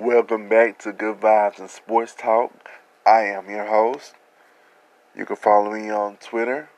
[0.00, 2.70] Welcome back to Good Vibes and Sports Talk.
[3.04, 4.14] I am your host.
[5.14, 6.70] You can follow me on Twitter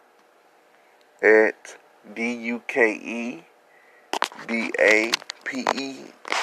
[1.22, 1.76] at
[2.16, 3.44] D U K E
[4.48, 5.12] D A
[5.44, 5.98] P E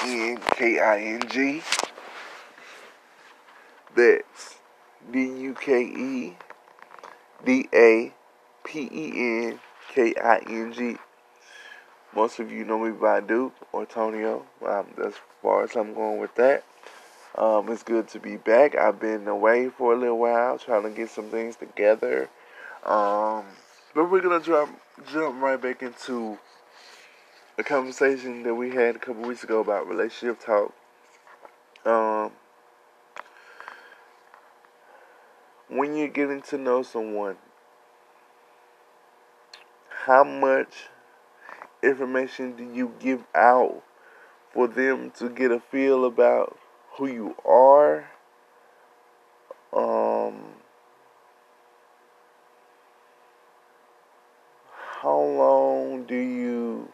[0.06, 1.60] N K I N G.
[3.94, 4.56] That's
[5.12, 6.36] D U K E
[7.44, 8.14] D A
[8.64, 9.60] P E N
[9.92, 10.96] K I N G.
[12.14, 14.46] Most of you know me by Duke or Tonio.
[14.66, 15.12] Um, as
[15.42, 16.64] far as I'm going with that.
[17.36, 18.76] Um, it's good to be back.
[18.76, 22.28] I've been away for a little while trying to get some things together.
[22.84, 23.44] Um,
[23.94, 24.80] but we're gonna jump
[25.10, 26.38] jump right back into
[27.56, 30.74] a conversation that we had a couple weeks ago about relationship talk.
[31.84, 32.32] Um,
[35.68, 37.36] when you're getting to know someone,
[40.06, 40.88] how much
[41.82, 43.82] information do you give out
[44.52, 46.58] for them to get a feel about
[46.96, 48.10] who you are.
[49.72, 50.56] Um,
[55.00, 56.92] how long do you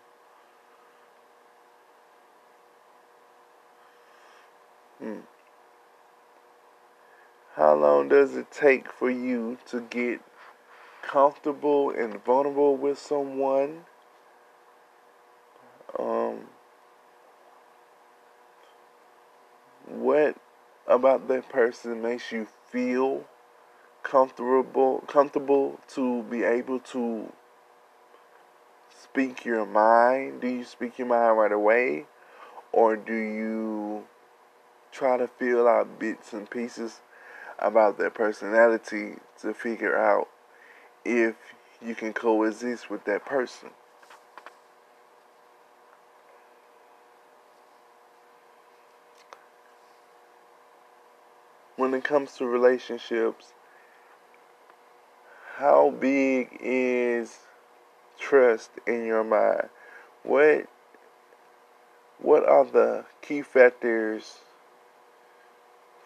[4.98, 5.20] hmm,
[7.54, 10.20] how long does it take for you to get
[11.02, 13.86] comfortable and vulnerable with someone?
[15.98, 16.48] Um,
[19.86, 20.36] what
[20.86, 23.24] about that person makes you feel
[24.02, 27.32] comfortable comfortable to be able to
[29.02, 30.40] speak your mind?
[30.40, 32.06] Do you speak your mind right away?
[32.72, 34.04] Or do you
[34.92, 37.00] try to feel out bits and pieces
[37.58, 40.28] about their personality to figure out
[41.04, 41.34] if
[41.80, 43.70] you can coexist with that person?
[51.86, 53.52] When it comes to relationships,
[55.54, 57.38] how big is
[58.18, 59.68] trust in your mind?
[60.24, 60.66] What
[62.18, 64.40] what are the key factors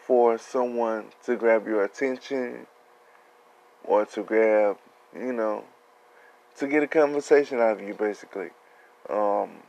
[0.06, 2.66] for someone to grab your attention
[3.82, 4.76] or to grab,
[5.16, 5.64] you know,
[6.58, 8.50] to get a conversation out of you basically?
[9.08, 9.62] Um,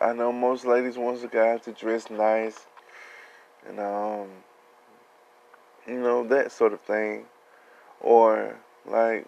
[0.00, 2.60] I know most ladies want a guy to dress nice
[3.68, 4.28] and um,
[5.86, 7.24] you know that sort of thing,
[8.00, 8.56] or
[8.86, 9.26] like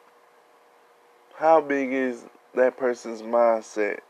[1.37, 2.25] how big is
[2.55, 4.01] that person's mindset?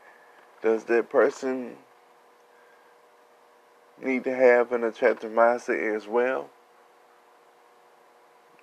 [0.61, 1.75] Does that person
[4.01, 6.49] need to have an attractive mindset as well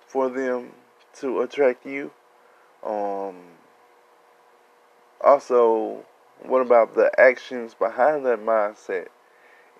[0.05, 0.71] for them
[1.15, 2.11] to attract you?
[2.83, 3.35] Um,
[5.21, 6.05] also,
[6.41, 9.07] what about the actions behind that mindset?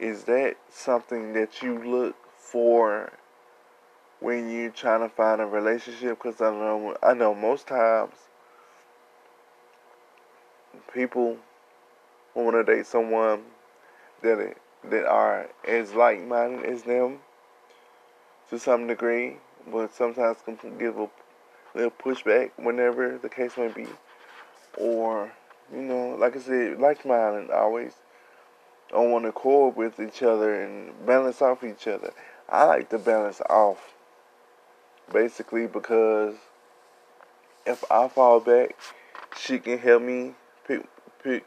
[0.04, 3.14] Is that something that you look for
[4.20, 6.22] when you're trying to find a relationship?
[6.22, 8.14] Because I know I know most times
[10.94, 11.38] people
[12.36, 13.44] want to date someone
[14.22, 14.58] that
[14.90, 17.20] that are as like minded as them
[18.50, 19.38] to some degree,
[19.72, 21.10] but sometimes can give a
[21.74, 23.88] little pushback whenever the case may be,
[24.78, 25.32] or
[25.74, 27.94] you know, like I said, like minded always
[28.94, 32.14] on one accord with each other and balance off each other.
[32.50, 33.94] I like to balance off
[35.12, 36.36] basically because
[37.66, 38.76] if I fall back,
[39.38, 40.36] she can help me
[40.68, 40.86] pick
[41.24, 41.46] pick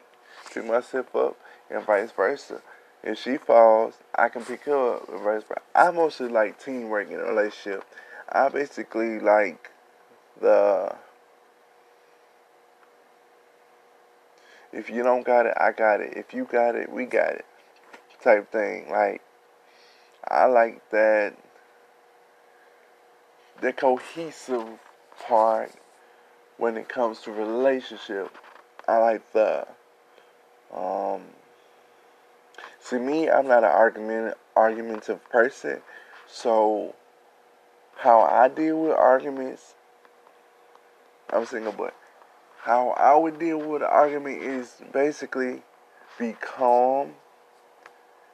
[0.52, 1.36] pick myself up
[1.70, 2.62] and vice versa.
[3.02, 5.60] If she falls, I can pick her up and vice versa.
[5.74, 7.84] I mostly like teamwork in a relationship.
[8.28, 9.70] I basically like
[10.40, 10.96] the
[14.72, 16.14] if you don't got it, I got it.
[16.16, 17.46] If you got it, we got it.
[18.22, 18.90] Type thing.
[18.90, 19.22] Like
[20.26, 21.36] I like that
[23.60, 24.68] the cohesive
[25.26, 25.72] part
[26.58, 28.36] when it comes to relationship.
[28.88, 29.66] I like the
[30.74, 31.22] um
[32.80, 35.80] see me I'm not an argument argumentative person.
[36.26, 36.94] So
[37.98, 39.74] how I deal with arguments
[41.30, 41.94] I'm single but
[42.66, 45.62] how I would deal with an argument is basically
[46.18, 47.12] be calm,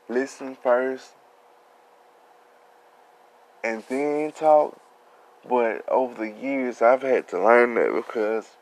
[0.08, 1.10] listen first,
[3.62, 4.80] and then talk.
[5.46, 8.56] But over the years, I've had to learn that because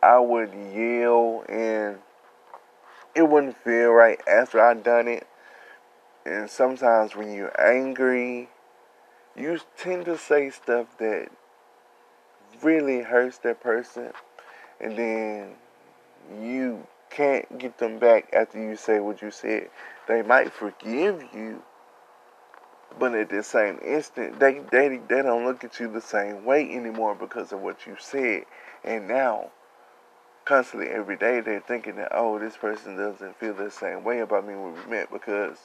[0.00, 1.98] I would yell and
[3.16, 5.26] it wouldn't feel right after I done it.
[6.24, 8.50] And sometimes when you're angry,
[9.36, 11.28] you tend to say stuff that
[12.62, 14.12] really hurts that person
[14.80, 15.54] and then
[16.40, 19.70] you can't get them back after you say what you said.
[20.06, 21.62] they might forgive you,
[22.98, 26.62] but at the same instant, they they they don't look at you the same way
[26.70, 28.44] anymore because of what you said.
[28.84, 29.50] And now,
[30.44, 34.46] constantly every day, they're thinking that oh, this person doesn't feel the same way about
[34.46, 35.58] me when we met because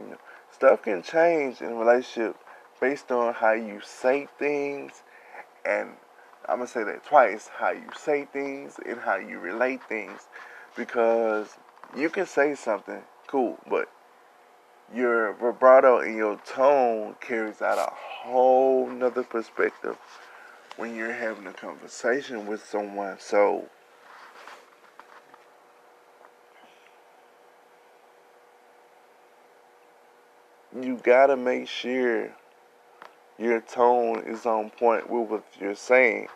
[0.00, 0.18] you know
[0.50, 2.36] stuff can change in a relationship
[2.80, 5.02] based on how you say things
[5.64, 5.90] and
[6.48, 10.20] I'm gonna say that twice how you say things and how you relate things
[10.76, 11.56] because
[11.96, 13.88] you can say something cool, but
[14.94, 19.96] your vibrato and your tone carries out a whole nother perspective
[20.76, 23.16] when you're having a conversation with someone.
[23.18, 23.68] So,
[30.78, 32.30] you gotta make sure
[33.38, 36.28] your tone is on point with what you're saying.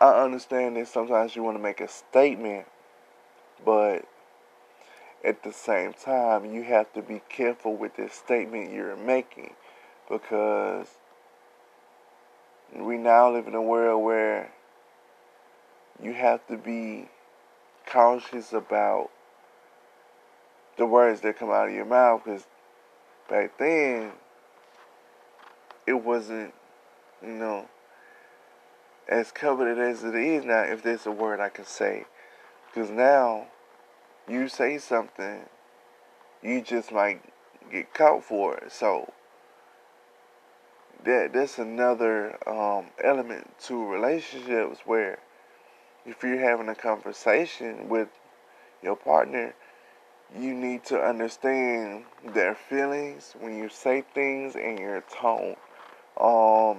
[0.00, 2.66] I understand that sometimes you want to make a statement,
[3.64, 4.06] but
[5.24, 9.54] at the same time, you have to be careful with the statement you're making
[10.08, 10.88] because
[12.74, 14.50] we now live in a world where
[16.02, 17.08] you have to be
[17.86, 19.10] cautious about
[20.78, 22.46] the words that come out of your mouth because
[23.28, 24.12] back then
[25.86, 26.54] it wasn't,
[27.22, 27.68] you know,
[29.08, 32.04] as coveted as it is now, if there's a word I can say.
[32.66, 33.48] Because now
[34.28, 35.40] you say something,
[36.42, 37.22] you just might
[37.70, 38.72] get caught for it.
[38.72, 39.12] So
[41.04, 45.18] that that's another um, element to relationships where
[46.06, 48.08] if you're having a conversation with
[48.82, 49.54] your partner,
[50.38, 52.04] you need to understand
[52.34, 55.56] their feelings when you say things and your tone.
[56.18, 56.78] Um,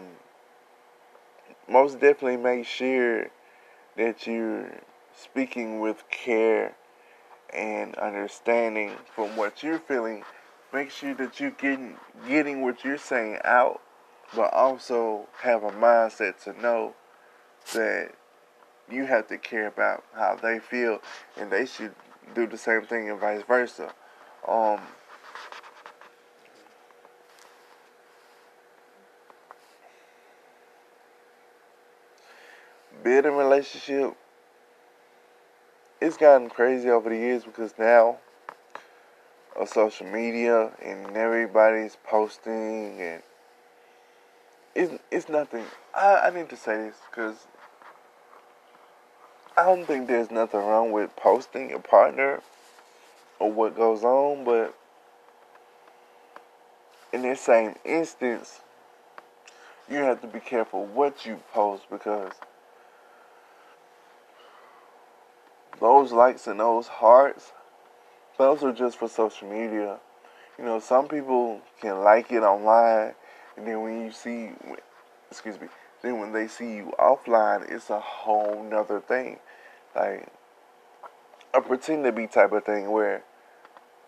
[1.69, 3.27] most definitely make sure
[3.97, 4.71] that you're
[5.15, 6.75] speaking with care
[7.53, 10.23] and understanding from what you're feeling,
[10.73, 11.97] make sure that you're getting
[12.27, 13.81] getting what you're saying out,
[14.35, 16.93] but also have a mindset to know
[17.73, 18.11] that
[18.89, 20.99] you have to care about how they feel,
[21.37, 21.93] and they should
[22.33, 23.93] do the same thing and vice versa.
[24.47, 24.81] Um,
[33.03, 34.15] building relationship
[36.01, 38.17] it's gotten crazy over the years because now
[39.55, 43.21] of social media and everybody's posting and
[44.73, 45.65] it's it's nothing.
[45.93, 47.35] I, I need to say this because
[49.57, 52.41] I don't think there's nothing wrong with posting your partner
[53.39, 54.75] or what goes on, but
[57.11, 58.61] in this same instance,
[59.89, 62.31] you have to be careful what you post because
[65.81, 67.51] those likes and those hearts,
[68.37, 69.99] those are just for social media.
[70.57, 73.15] You know, some people can like it online,
[73.57, 74.51] and then when you see,
[75.29, 75.67] excuse me,
[76.03, 79.39] then when they see you offline, it's a whole nother thing.
[79.95, 80.27] Like
[81.53, 83.23] a pretend to be type of thing where,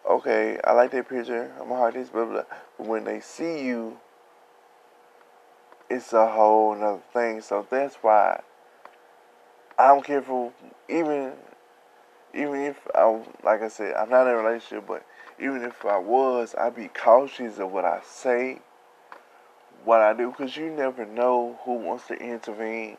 [0.09, 2.43] okay, I like that picture, I'm a heart this, blah, blah,
[2.77, 3.97] But when they see you,
[5.89, 7.41] it's a whole nother thing.
[7.41, 8.41] So that's why
[9.77, 10.53] I'm careful,
[10.87, 11.33] even
[12.33, 15.05] even if I, like I said, I'm not in a relationship, but
[15.39, 18.59] even if I was, I'd be cautious of what I say,
[19.83, 22.97] what I do, because you never know who wants to intervene.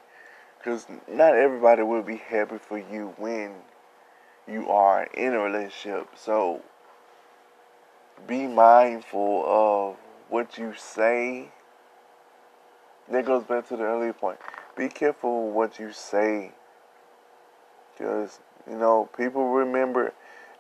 [0.59, 3.53] Because not everybody will be happy for you when
[4.49, 6.09] you are in a relationship.
[6.17, 6.63] So
[8.27, 9.97] be mindful of
[10.29, 11.49] what you say.
[13.11, 14.39] That goes back to the earlier point.
[14.77, 16.53] Be careful what you say.
[17.93, 20.13] Because you know, people remember.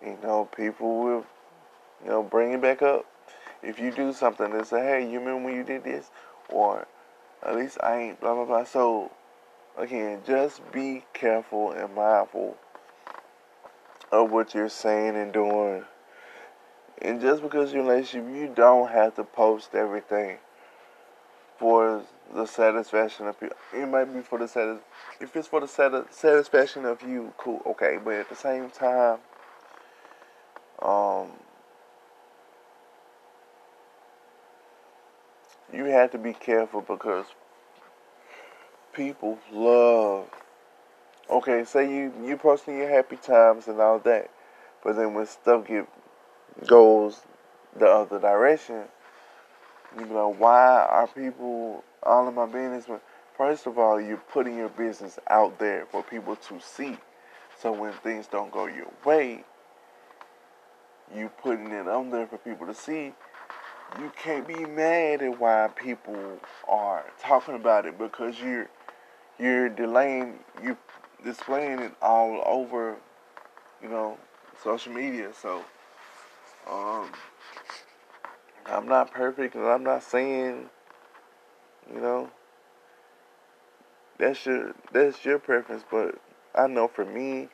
[0.04, 1.26] You know, people will,
[2.02, 3.06] you know, bring it back up.
[3.62, 6.10] If you do something and say, hey, you remember when you did this?
[6.50, 6.86] Or
[7.42, 8.64] at least I ain't blah, blah, blah.
[8.64, 9.10] So,
[9.78, 12.56] again, just be careful and mindful
[14.12, 15.84] of what you're saying and doing.
[17.00, 20.38] And just because you're in a relationship, you don't have to post everything
[21.58, 22.02] for
[22.32, 23.50] the satisfaction of you.
[23.72, 24.80] It might be for the satis.
[25.20, 25.68] If it's for the
[26.10, 27.98] satisfaction of you, cool, okay.
[28.02, 29.18] But at the same time,
[30.80, 31.28] um,
[35.72, 37.26] you have to be careful because
[38.92, 40.28] people love.
[41.30, 44.30] Okay, say you you posting your happy times and all that,
[44.82, 45.88] but then when stuff get
[46.66, 47.22] goes
[47.78, 48.84] the other direction,
[49.98, 52.84] you know why are people all of my business.
[52.88, 53.02] But
[53.36, 56.98] First of all, you're putting your business out there for people to see.
[57.58, 59.44] So when things don't go your way,
[61.14, 63.12] you putting it on there for people to see,
[63.98, 68.68] you can't be mad at why people are talking about it because you're
[69.38, 70.76] you're delaying you
[71.24, 72.96] displaying it all over,
[73.82, 74.18] you know,
[74.62, 75.30] social media.
[75.40, 75.64] So
[76.70, 77.10] um
[78.66, 80.70] I'm not perfect and I'm not saying,
[81.92, 82.30] you know,
[84.18, 86.16] that's your that's your preference, but
[86.54, 87.48] I know for me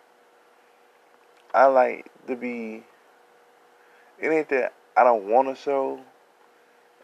[1.54, 2.84] I like to be
[4.20, 6.00] it ain't that I don't wanna show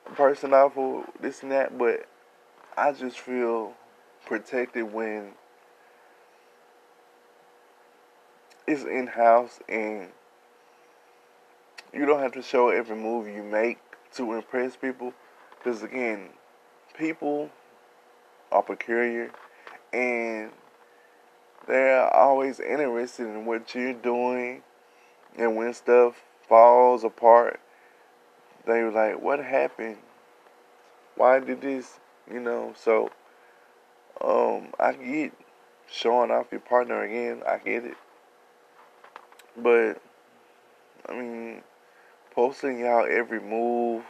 [0.06, 2.06] a person off for this and that, but
[2.76, 3.74] I just feel
[4.26, 5.32] protected when
[8.66, 10.08] it's in house and
[11.92, 13.78] you don't have to show every move you make
[14.14, 15.14] to impress people.
[15.58, 16.28] Because again,
[16.96, 17.50] people
[18.52, 19.30] are peculiar
[19.92, 20.50] and
[21.66, 24.62] they're always interested in what you're doing.
[25.36, 27.60] And when stuff falls apart,
[28.64, 29.98] they're like, What happened?
[31.16, 31.98] Why did this?
[32.30, 33.10] You know, so
[34.20, 35.32] um, I get
[35.90, 37.42] showing off your partner again.
[37.46, 37.96] I get it.
[39.56, 40.02] But,
[41.08, 41.62] I mean,
[42.32, 44.04] posting out every move,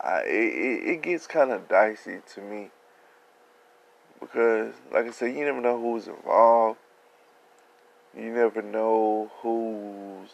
[0.00, 2.70] I, it, it gets kind of dicey to me.
[4.20, 6.78] Because, like I said, you never know who's involved.
[8.16, 10.30] You never know who's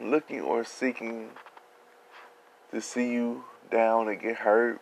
[0.00, 1.30] looking or seeking
[2.70, 4.80] to see you down and get hurt.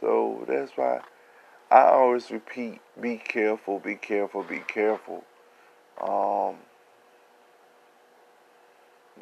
[0.00, 1.00] So that's why
[1.70, 5.24] I always repeat be careful, be careful, be careful.
[6.00, 6.56] Um,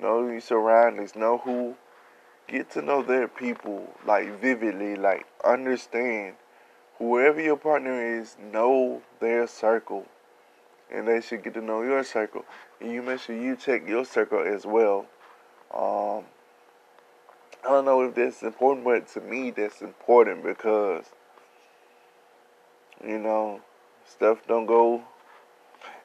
[0.01, 1.77] know your surroundings, know who,
[2.47, 6.35] get to know their people like vividly, like understand
[6.99, 10.07] whoever your partner is, know their circle,
[10.93, 12.45] and they should get to know your circle.
[12.81, 15.07] And you make sure you check your circle as well.
[15.75, 16.25] Um,
[17.65, 21.07] I don't know if that's important, but to me, that's important because
[23.05, 23.61] you know
[24.07, 25.03] stuff don't go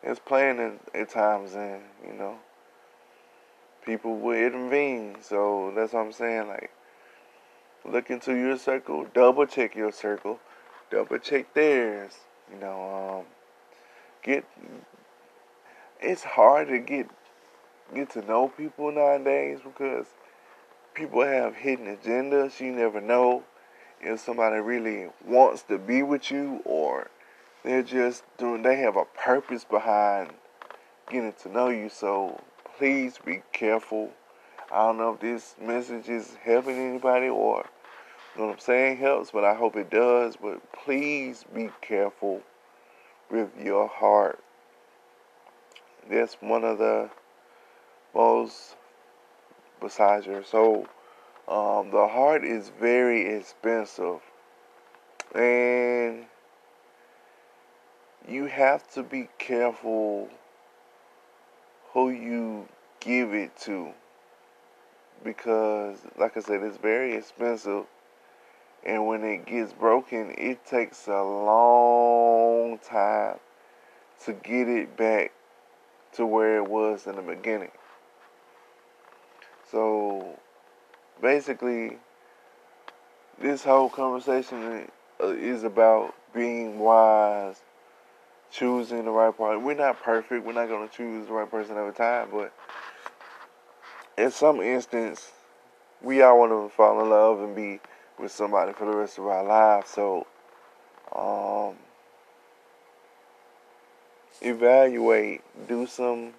[0.01, 2.37] as planned at, at times, and you know
[3.85, 5.17] people will intervene.
[5.21, 6.47] So that's what I'm saying.
[6.47, 6.71] Like,
[7.85, 10.39] look into your circle, double check your circle,
[10.91, 12.13] double check theirs.
[12.51, 13.25] You know, um,
[14.23, 14.45] get.
[16.01, 17.09] It's hard to get
[17.93, 20.07] get to know people nowadays because
[20.93, 22.59] people have hidden agendas.
[22.59, 23.43] You never know
[24.01, 27.09] if somebody really wants to be with you or
[27.63, 28.63] they're just doing.
[28.63, 30.31] They have a purpose behind
[31.09, 31.89] getting to know you.
[31.89, 32.41] So
[32.79, 34.09] please be careful.
[34.71, 37.65] I don't know if this message is helping anybody or
[38.35, 40.37] you know what I'm saying helps, but I hope it does.
[40.37, 42.41] But please be careful
[43.29, 44.39] with your heart.
[46.09, 47.09] That's one of the
[48.15, 48.77] most
[49.81, 50.87] besides your soul.
[51.49, 54.21] Um, the heart is very expensive,
[55.35, 56.27] and
[58.25, 60.29] you have to be careful
[61.93, 62.67] who you
[62.99, 63.89] give it to
[65.23, 67.85] because like I said it's very expensive
[68.85, 73.39] and when it gets broken it takes a long time
[74.25, 75.31] to get it back
[76.13, 77.71] to where it was in the beginning.
[79.71, 80.39] So
[81.21, 81.97] basically
[83.39, 84.89] this whole conversation
[85.21, 87.61] is about being wise
[88.51, 89.59] choosing the right partner.
[89.59, 90.45] We're not perfect.
[90.45, 92.53] We're not going to choose the right person every time, but
[94.17, 95.31] in some instance,
[96.01, 97.79] we all want to fall in love and be
[98.19, 99.89] with somebody for the rest of our lives.
[99.89, 100.27] So,
[101.15, 101.75] um,
[104.41, 106.31] evaluate, do some,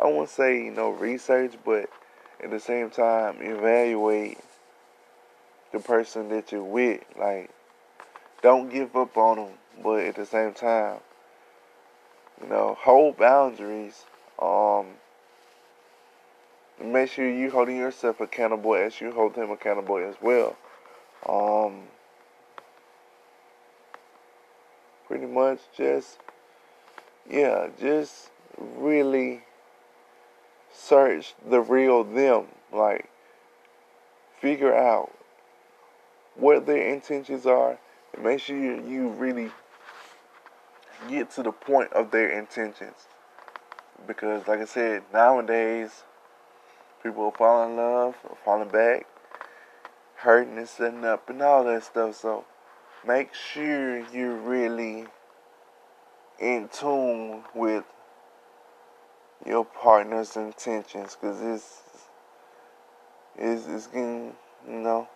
[0.00, 1.88] I won't say, you know, research, but
[2.42, 4.38] at the same time, evaluate
[5.72, 7.02] the person that you're with.
[7.18, 7.50] Like,
[8.42, 10.98] don't give up on them, but at the same time,
[12.42, 14.04] you know, hold boundaries.
[14.40, 14.86] Um,
[16.82, 20.56] make sure you holding yourself accountable as you hold him accountable as well.
[21.28, 21.82] Um,
[25.06, 26.18] pretty much just,
[27.30, 29.42] yeah, just really
[30.72, 32.46] search the real them.
[32.72, 33.08] Like,
[34.40, 35.12] figure out
[36.34, 37.78] what their intentions are
[38.14, 39.50] and make sure you, you really
[41.08, 43.06] get to the point of their intentions.
[44.06, 46.04] Because, like I said, nowadays,
[47.02, 49.06] people are falling in love, falling back,
[50.16, 52.16] hurting and setting up, and all that stuff.
[52.16, 52.44] So,
[53.06, 55.06] make sure you're really
[56.40, 57.84] in tune with
[59.46, 61.82] your partner's intentions because it's
[63.38, 64.34] It's, it's getting,
[64.68, 65.08] you know,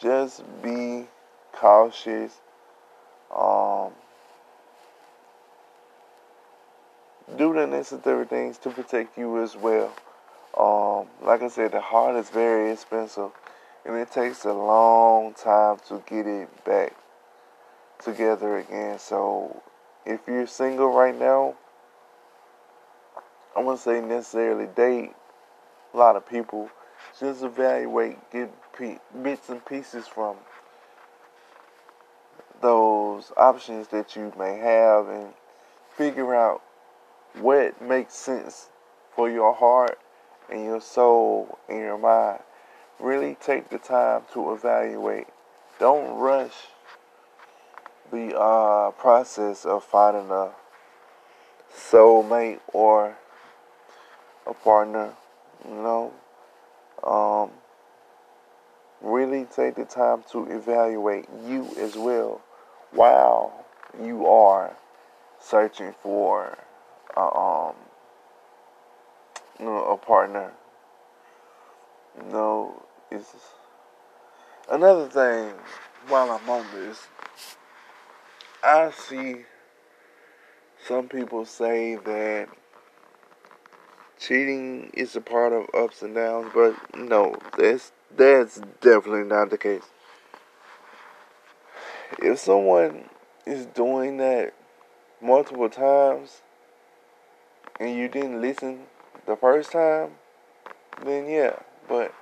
[0.00, 1.08] just be
[1.52, 2.32] cautious.
[3.34, 3.92] Um,
[7.36, 9.92] do the necessary things to protect you as well.
[10.56, 13.30] Um, like I said, the heart is very expensive,
[13.84, 16.96] and it takes a long time to get it back
[18.02, 18.98] together again.
[18.98, 19.62] So,
[20.06, 21.54] if you're single right now,
[23.54, 25.12] I wouldn't say necessarily date
[25.92, 26.70] a lot of people.
[27.18, 28.50] Just evaluate, get
[29.22, 30.36] bits and pieces from
[32.60, 35.32] those options that you may have, and
[35.96, 36.62] figure out
[37.34, 38.68] what makes sense
[39.14, 39.98] for your heart
[40.50, 42.40] and your soul and your mind.
[42.98, 45.26] Really take the time to evaluate.
[45.78, 46.54] Don't rush
[48.10, 50.50] the uh, process of finding a
[51.74, 53.16] soulmate or
[54.46, 55.14] a partner.
[55.68, 56.12] You know,
[57.04, 57.50] um,
[59.00, 62.40] really take the time to evaluate you as well
[62.92, 63.66] while
[64.02, 64.76] you are
[65.40, 66.58] searching for
[67.16, 67.74] um,
[69.58, 70.52] you know, a partner.
[72.16, 73.34] You know, it's
[74.70, 75.54] another thing.
[76.08, 77.06] While I'm on this,
[78.62, 79.44] I see
[80.86, 82.48] some people say that
[84.18, 89.58] cheating is a part of ups and downs, but no, that's that's definitely not the
[89.58, 89.82] case.
[92.20, 93.04] If someone
[93.46, 94.52] is doing that
[95.22, 96.42] multiple times
[97.78, 98.80] and you didn't listen
[99.26, 100.12] the first time,
[101.04, 102.12] then yeah, but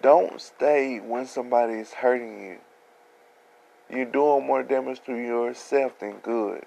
[0.00, 2.58] don't stay when somebody is hurting you.
[3.90, 6.64] You're doing more damage to yourself than good.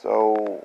[0.00, 0.64] So,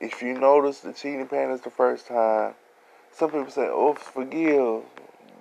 [0.00, 2.54] if you notice the cheating patterns the first time,
[3.10, 4.84] some people say, "Oh, forgive."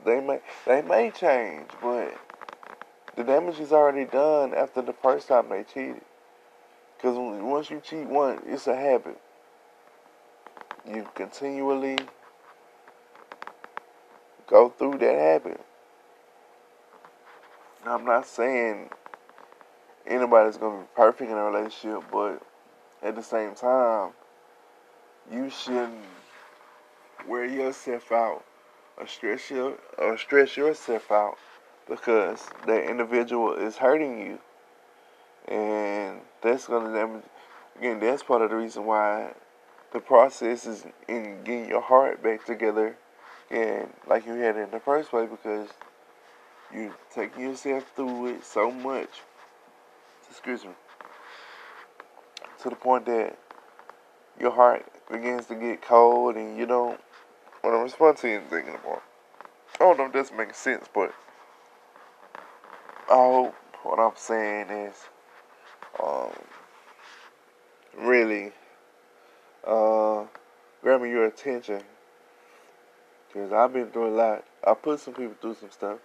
[0.03, 2.17] They may they may change, but
[3.15, 6.01] the damage is already done after the first time they cheated.
[6.97, 9.19] Because once you cheat once, it's a habit.
[10.87, 11.97] You continually
[14.47, 15.61] go through that habit.
[17.85, 18.89] Now, I'm not saying
[20.05, 22.41] anybody's going to be perfect in a relationship, but
[23.01, 24.11] at the same time,
[25.31, 26.05] you shouldn't
[27.27, 28.43] wear yourself out
[29.01, 31.37] or stress, your, or stress yourself out
[31.89, 34.39] because that individual is hurting you.
[35.47, 37.23] And that's to damage,
[37.79, 39.33] again, that's part of the reason why
[39.91, 42.95] the process is in getting your heart back together
[43.49, 45.67] and like you had in the first place because
[46.73, 49.09] you taking yourself through it so much,
[50.29, 50.71] excuse me,
[52.61, 53.37] to the point that
[54.39, 57.01] your heart begins to get cold and you don't
[57.63, 59.02] want to respond to anything anymore.
[59.76, 61.13] I don't know if this makes sense, but
[63.10, 64.95] I hope what I'm saying is
[66.02, 66.32] um,
[67.97, 68.52] really
[69.65, 70.26] uh,
[70.82, 71.82] grabbing your attention.
[73.28, 74.45] Because I've been through a lot.
[74.65, 76.00] I put some people through some stuff,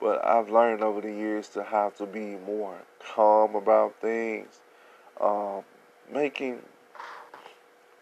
[0.00, 2.76] but I've learned over the years to have to be more
[3.14, 4.60] calm about things,
[5.20, 5.62] um,
[6.12, 6.60] making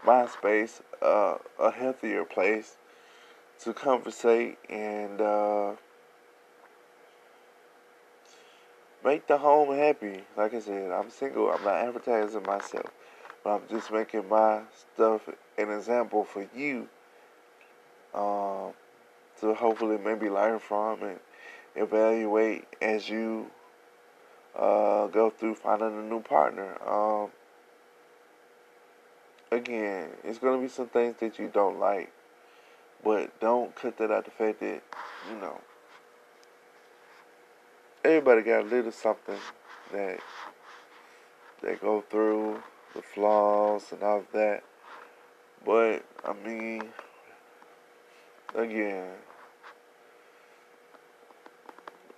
[0.04, 2.76] my space uh, a healthier place
[3.60, 5.72] to conversate and uh,
[9.04, 10.22] make the home happy.
[10.36, 11.50] Like I said, I'm single.
[11.50, 12.90] I'm not advertising myself,
[13.42, 14.60] but I'm just making my
[14.94, 16.88] stuff an example for you
[18.14, 18.72] um,
[19.40, 21.20] to hopefully maybe learn from and
[21.74, 23.50] evaluate as you
[24.56, 26.76] uh, go through finding a new partner.
[26.86, 27.30] Um,
[29.50, 32.12] again, it's going to be some things that you don't like,
[33.04, 34.82] but don't cut that out the fact that,
[35.30, 35.60] you know,
[38.04, 39.38] everybody got a little something
[39.92, 40.18] that
[41.62, 42.62] they go through,
[42.94, 44.64] the flaws and all of that.
[45.64, 46.82] But I mean,
[48.54, 49.10] again,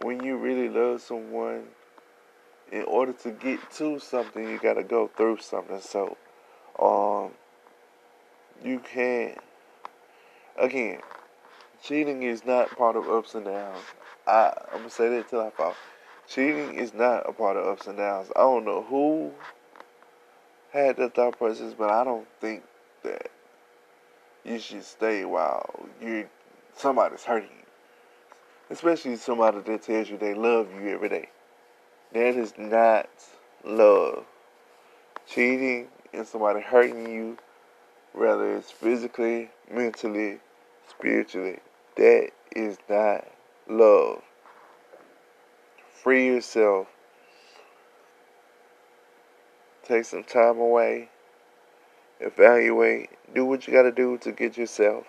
[0.00, 1.64] when you really love someone,
[2.72, 5.80] in order to get to something, you gotta go through something.
[5.80, 6.16] So,
[6.78, 7.32] um,
[8.64, 9.38] you can't.
[10.58, 11.00] Again,
[11.82, 13.84] cheating is not part of ups and downs.
[14.26, 15.74] I, I'm gonna say that till I fall.
[16.28, 18.30] Cheating is not a part of ups and downs.
[18.36, 19.32] I don't know who
[20.72, 22.64] had that thought process, but I don't think
[23.04, 23.30] that
[24.44, 26.28] you should stay while you
[26.76, 27.66] somebody's hurting you.
[28.70, 31.30] Especially somebody that tells you they love you every day.
[32.12, 33.08] That is not
[33.64, 34.24] love.
[35.26, 37.38] cheating and somebody hurting you,
[38.14, 40.40] whether it's physically, mentally,
[40.88, 41.58] spiritually,
[41.96, 43.26] that is not
[43.68, 44.22] love.
[45.92, 46.88] Free yourself.
[49.84, 51.10] Take some time away.
[52.20, 53.10] Evaluate.
[53.34, 55.06] Do what you got to do to get yourself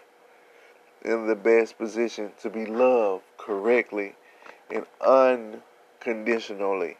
[1.03, 4.15] in the best position to be loved correctly
[4.69, 6.97] and unconditionally.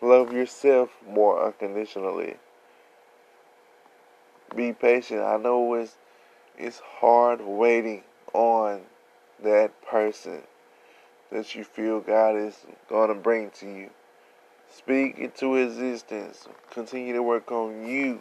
[0.00, 2.36] Love yourself more unconditionally.
[4.54, 5.20] Be patient.
[5.22, 5.96] I know it's
[6.58, 8.02] it's hard waiting
[8.34, 8.82] on
[9.42, 10.42] that person
[11.30, 13.90] that you feel God is to bring to you.
[14.70, 16.46] Speak into existence.
[16.70, 18.20] Continue to work on you.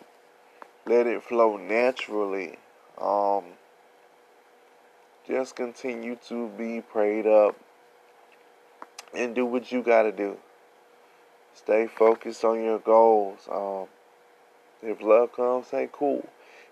[0.86, 2.58] Let it flow naturally.
[3.00, 3.44] Um,
[5.28, 7.56] just continue to be prayed up
[9.14, 10.38] and do what you got to do.
[11.54, 13.48] Stay focused on your goals.
[13.52, 13.88] Um,
[14.84, 16.28] if love comes, say cool.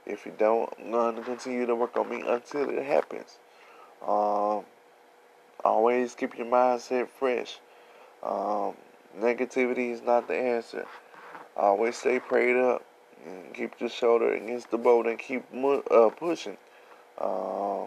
[0.06, 3.38] If you don't, I'm to continue to work on me until it happens.
[4.02, 4.64] Um,
[5.64, 7.60] always keep your mindset fresh.
[8.24, 8.74] Um,
[9.20, 10.86] negativity is not the answer.
[11.56, 12.84] Always stay prayed up
[13.26, 16.58] and keep your shoulder against the boat and keep uh, pushing.
[17.18, 17.84] Uh,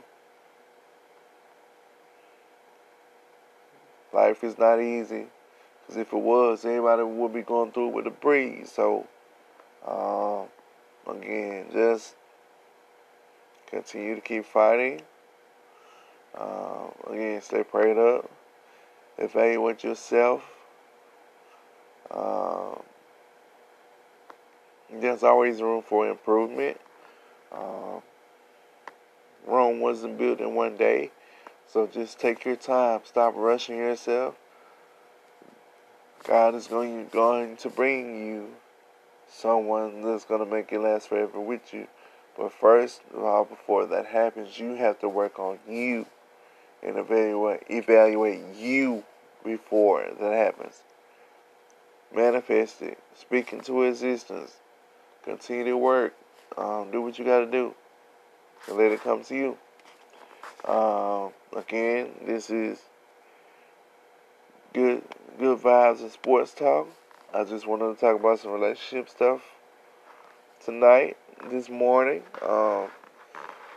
[4.13, 5.27] life is not easy
[5.81, 8.71] because if it was, everybody would be going through it with a breeze.
[8.71, 9.07] So,
[9.87, 10.43] uh,
[11.09, 12.15] again, just
[13.69, 15.03] continue to keep fighting.
[16.35, 18.31] Uh, again, stay prayed up.
[19.19, 20.43] Evaluate yourself.
[22.11, 22.75] Uh,
[24.93, 26.79] there's always room for improvement.
[27.51, 28.01] Uh,
[29.47, 31.11] Rome wasn't built in one day,
[31.67, 33.01] so just take your time.
[33.05, 34.37] Stop rushing yourself.
[36.25, 38.49] God is going going to bring you
[39.33, 41.87] someone that's going to make it last forever with you.
[42.37, 46.07] But first of all, before that happens, you have to work on you
[46.83, 49.05] and evaluate evaluate you
[49.45, 50.83] before that happens.
[52.15, 52.99] Manifest it.
[53.15, 54.57] Speak into existence.
[55.25, 56.15] Continue to work.
[56.57, 57.75] Um, do what you got to do.
[58.69, 59.57] And let it come to you.
[60.71, 62.79] Um, again, this is
[64.73, 65.03] good
[65.39, 66.89] good vibes and sports talk.
[67.35, 69.41] I just wanted to talk about some relationship stuff
[70.63, 71.17] tonight,
[71.49, 72.23] this morning.
[72.43, 72.89] Um,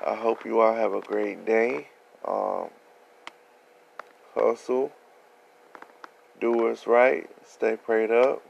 [0.05, 1.87] I hope you all have a great day.
[2.27, 2.67] Um,
[4.33, 4.91] hustle,
[6.41, 8.43] do what's right, stay prayed up,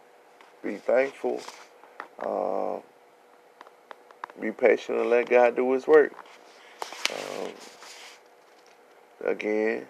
[0.63, 1.39] be thankful,
[2.25, 2.81] um,
[4.41, 6.13] be patient, and let God do His work.
[7.11, 7.51] Um,
[9.23, 9.85] again,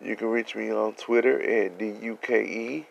[0.00, 2.86] you can reach me on Twitter at D U K E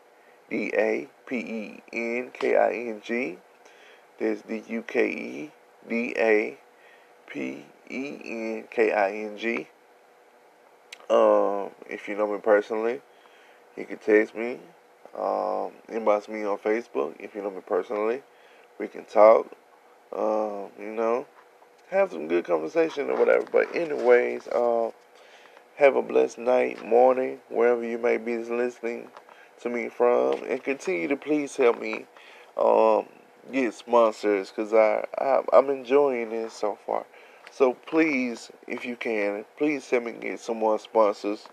[0.50, 3.38] D A P E N K I N G.
[4.20, 5.52] That's D U K E
[5.90, 6.58] D A
[7.28, 9.68] P E N K I N G.
[11.10, 13.02] Um, if you know me personally,
[13.76, 14.60] you can text me,
[15.16, 17.16] um, inbox me on Facebook.
[17.20, 18.24] If you know me personally,
[18.80, 19.52] we can talk.
[20.16, 21.26] Um, you know,
[21.90, 23.46] have some good conversation or whatever.
[23.52, 24.94] But anyways, um,
[25.76, 29.10] have a blessed night, morning, wherever you may be listening
[29.62, 32.06] to me from, and continue to please help me
[32.58, 33.06] um,
[33.52, 37.06] get sponsors because I, I I'm enjoying this so far.
[37.52, 41.48] So please, if you can, please send me get some more sponsors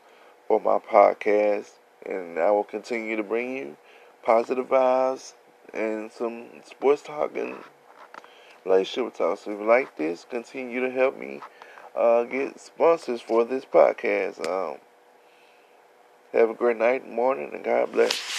[0.49, 1.71] for my podcast,
[2.05, 3.77] and I will continue to bring you
[4.23, 5.35] positive vibes
[5.73, 7.57] and some sports talk and
[8.65, 9.39] relationship talk.
[9.39, 11.41] So if you like this, continue to help me
[11.95, 14.47] uh, get sponsors for this podcast.
[14.47, 14.79] Um,
[16.33, 18.32] have a great night, and morning, and God bless.